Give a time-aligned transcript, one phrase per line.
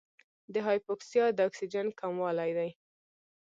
[0.53, 2.69] د هایپوکسیا د اکسیجن کموالی دی.